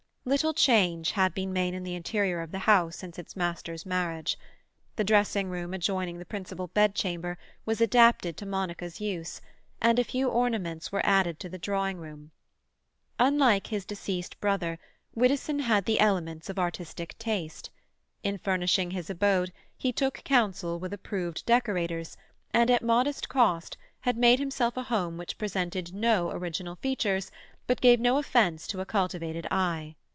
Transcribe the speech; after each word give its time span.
Little 0.23 0.53
change 0.53 1.13
had 1.13 1.33
been 1.33 1.51
made 1.51 1.73
in 1.73 1.81
the 1.83 1.95
interior 1.95 2.41
of 2.41 2.51
the 2.51 2.59
house 2.59 2.95
since 2.95 3.17
its 3.17 3.35
master's 3.35 3.87
marriage. 3.87 4.37
The 4.95 5.03
dressing 5.03 5.49
room 5.49 5.73
adjoining 5.73 6.19
the 6.19 6.27
principal 6.27 6.67
bed 6.67 6.93
chamber 6.93 7.39
was 7.65 7.81
adapted 7.81 8.37
to 8.37 8.45
Monica's 8.45 9.01
use, 9.01 9.41
and 9.81 9.97
a 9.97 10.03
few 10.03 10.29
ornaments 10.29 10.91
were 10.91 11.03
added 11.03 11.39
to 11.39 11.49
the 11.49 11.57
drawing 11.57 11.97
room. 11.97 12.29
Unlike 13.17 13.65
his 13.67 13.83
deceased 13.83 14.39
brother, 14.39 14.77
Widdowson 15.15 15.57
had 15.61 15.85
the 15.85 15.99
elements 15.99 16.51
of 16.51 16.59
artistic 16.59 17.17
taste; 17.17 17.71
in 18.21 18.37
furnishing 18.37 18.91
his 18.91 19.09
abode 19.09 19.51
he 19.75 19.91
took 19.91 20.23
counsel 20.23 20.77
with 20.77 20.93
approved 20.93 21.47
decorators, 21.47 22.15
and 22.51 22.69
at 22.69 22.83
moderate 22.83 23.27
cost 23.27 23.75
had 24.01 24.17
made 24.17 24.37
himself 24.37 24.77
a 24.77 24.83
home 24.83 25.17
which 25.17 25.39
presented 25.39 25.95
no 25.95 26.29
original 26.29 26.75
features, 26.75 27.31
but 27.65 27.81
gave 27.81 27.99
no 27.99 28.19
offence 28.19 28.67
to 28.67 28.81
a 28.81 28.85
cultivated 28.85 29.47
eye. 29.49 29.95